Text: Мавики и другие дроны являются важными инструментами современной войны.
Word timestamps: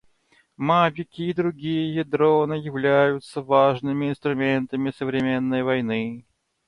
Мавики 0.57 1.21
и 1.21 1.31
другие 1.31 2.03
дроны 2.03 2.55
являются 2.55 3.43
важными 3.43 4.09
инструментами 4.09 4.89
современной 4.89 5.61
войны. 5.61 6.25